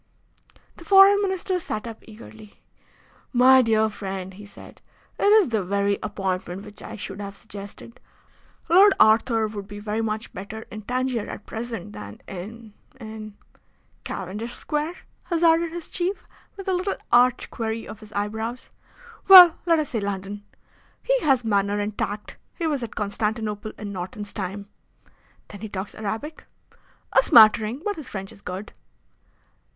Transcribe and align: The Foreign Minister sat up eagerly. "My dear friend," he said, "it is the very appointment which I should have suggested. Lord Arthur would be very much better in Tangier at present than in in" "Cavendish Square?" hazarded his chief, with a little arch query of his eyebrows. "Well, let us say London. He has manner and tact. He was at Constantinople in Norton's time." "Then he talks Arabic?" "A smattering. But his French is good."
The 0.77 0.83
Foreign 0.83 1.21
Minister 1.21 1.59
sat 1.59 1.85
up 1.85 1.99
eagerly. 2.07 2.63
"My 3.33 3.61
dear 3.61 3.87
friend," 3.87 4.33
he 4.33 4.47
said, 4.47 4.81
"it 5.19 5.25
is 5.27 5.49
the 5.49 5.63
very 5.63 5.99
appointment 6.01 6.65
which 6.65 6.81
I 6.81 6.95
should 6.95 7.21
have 7.21 7.37
suggested. 7.37 7.99
Lord 8.67 8.95
Arthur 8.99 9.45
would 9.45 9.67
be 9.67 9.77
very 9.77 10.01
much 10.01 10.33
better 10.33 10.63
in 10.71 10.81
Tangier 10.81 11.29
at 11.29 11.45
present 11.45 11.93
than 11.93 12.19
in 12.27 12.73
in" 12.99 13.37
"Cavendish 14.03 14.55
Square?" 14.55 14.95
hazarded 15.25 15.71
his 15.71 15.87
chief, 15.87 16.25
with 16.57 16.67
a 16.67 16.73
little 16.73 16.95
arch 17.11 17.51
query 17.51 17.87
of 17.87 17.99
his 17.99 18.11
eyebrows. 18.13 18.71
"Well, 19.27 19.59
let 19.67 19.77
us 19.77 19.89
say 19.89 19.99
London. 19.99 20.43
He 21.03 21.19
has 21.19 21.45
manner 21.45 21.79
and 21.79 21.95
tact. 21.95 22.37
He 22.55 22.65
was 22.65 22.81
at 22.81 22.95
Constantinople 22.95 23.73
in 23.77 23.93
Norton's 23.93 24.33
time." 24.33 24.67
"Then 25.49 25.61
he 25.61 25.69
talks 25.69 25.93
Arabic?" 25.93 26.45
"A 27.13 27.21
smattering. 27.21 27.83
But 27.85 27.97
his 27.97 28.07
French 28.09 28.31
is 28.31 28.41
good." 28.41 28.73